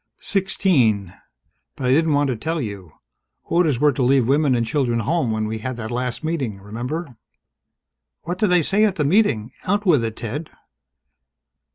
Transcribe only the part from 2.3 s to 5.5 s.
tell you. Orders were to leave women and children home when